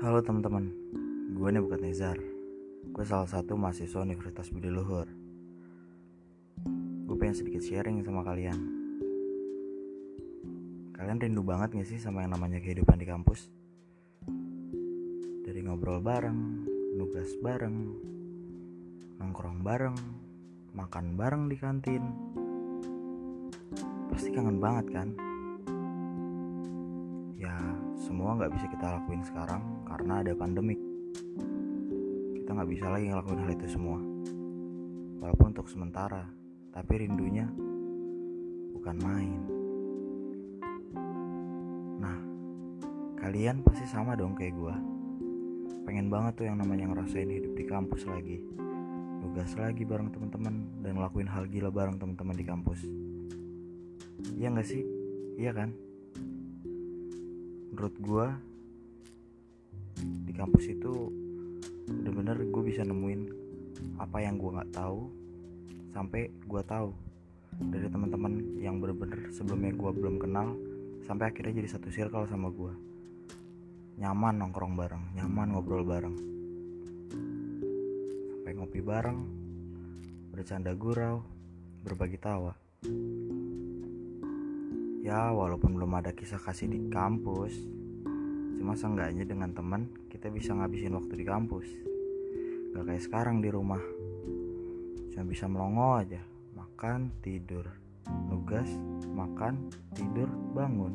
[0.00, 0.64] Halo teman-teman,
[1.36, 2.16] gue nih bukan Nezar
[2.88, 5.04] Gue salah satu mahasiswa Universitas Budi Luhur.
[7.04, 8.56] Gue pengen sedikit sharing sama kalian.
[10.96, 13.52] Kalian rindu banget gak sih sama yang namanya kehidupan di kampus?
[15.44, 16.64] Dari ngobrol bareng,
[16.96, 17.76] nugas bareng,
[19.20, 20.00] nongkrong bareng,
[20.72, 22.04] makan bareng di kantin.
[24.08, 25.08] Pasti kangen banget kan?
[27.36, 27.52] Ya,
[28.10, 30.82] semua nggak bisa kita lakuin sekarang karena ada pandemik.
[32.42, 34.02] Kita nggak bisa lagi ngelakuin hal itu semua.
[35.22, 36.26] Walaupun untuk sementara,
[36.74, 37.46] tapi rindunya
[38.74, 39.40] bukan main.
[42.02, 42.18] Nah,
[43.14, 44.74] kalian pasti sama dong kayak gue.
[45.86, 48.42] Pengen banget tuh yang namanya ngerasain hidup di kampus lagi.
[49.22, 52.82] Nugas lagi bareng teman-teman dan ngelakuin hal gila bareng teman-teman di kampus.
[54.34, 54.82] Iya nggak sih?
[55.38, 55.70] Iya kan?
[57.80, 58.26] Menurut gue
[60.28, 61.08] di kampus itu
[61.88, 63.32] bener-bener gue bisa nemuin
[63.96, 65.08] apa yang gue nggak tahu
[65.88, 66.92] sampai gue tahu
[67.72, 70.60] dari teman-teman yang bener-bener sebelumnya gue belum kenal
[71.08, 72.76] sampai akhirnya jadi satu circle sama gue
[73.96, 76.16] nyaman nongkrong bareng nyaman ngobrol bareng.
[78.28, 79.24] Sampai ngopi bareng
[80.28, 81.24] bercanda gurau
[81.80, 82.52] berbagi tawa
[85.00, 87.56] Ya walaupun belum ada kisah kasih di kampus
[88.60, 91.64] Cuma seenggaknya dengan teman kita bisa ngabisin waktu di kampus.
[92.76, 93.80] Gak kayak sekarang di rumah.
[95.08, 96.20] Cuma bisa melongo aja.
[96.52, 97.64] Makan, tidur.
[98.28, 98.68] Nugas,
[99.16, 100.92] makan, tidur, bangun.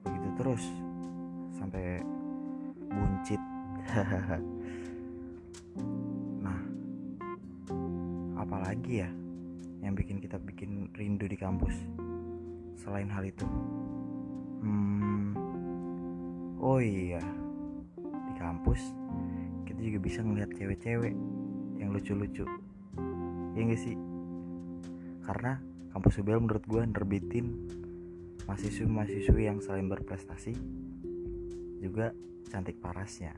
[0.00, 0.64] Begitu terus.
[1.52, 2.00] Sampai
[2.88, 3.40] buncit.
[6.40, 6.60] Nah
[8.34, 9.10] Apalagi ya
[9.84, 11.76] Yang bikin kita bikin rindu di kampus
[12.80, 13.44] selain hal itu?
[14.64, 15.36] Hmm,
[16.56, 17.20] oh iya.
[18.00, 18.80] Di kampus
[19.68, 21.14] kita juga bisa ngeliat cewek-cewek
[21.76, 22.48] yang lucu-lucu.
[23.52, 23.96] Ya gak sih?
[25.20, 25.60] Karena
[25.92, 27.46] kampus UBL menurut gue nerbitin
[28.48, 30.56] mahasiswa-mahasiswi yang selain berprestasi
[31.84, 32.16] juga
[32.48, 33.36] cantik parasnya.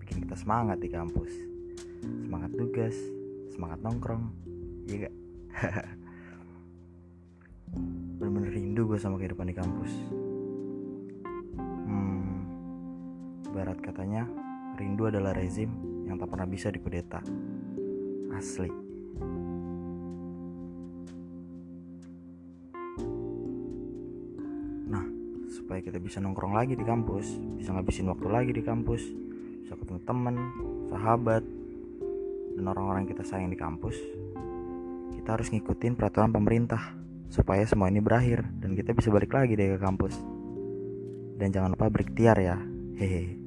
[0.00, 1.32] Bikin kita semangat di kampus.
[2.24, 2.96] Semangat tugas
[3.52, 4.24] semangat nongkrong.
[4.88, 5.14] Iya gak
[8.96, 9.92] gue sama kehidupan di kampus.
[11.60, 12.48] Hmm,
[13.52, 14.24] barat katanya
[14.80, 15.68] rindu adalah rezim
[16.08, 17.20] yang tak pernah bisa dikudeta.
[18.32, 18.72] Asli.
[24.88, 25.04] Nah
[25.52, 29.04] supaya kita bisa nongkrong lagi di kampus bisa ngabisin waktu lagi di kampus
[29.60, 30.36] bisa ketemu teman
[30.88, 31.44] sahabat
[32.56, 34.00] dan orang-orang kita sayang di kampus
[35.20, 37.05] kita harus ngikutin peraturan pemerintah
[37.36, 40.16] supaya semua ini berakhir dan kita bisa balik lagi deh ke kampus.
[41.36, 42.56] Dan jangan lupa berikhtiar ya.
[42.96, 43.45] Hehe.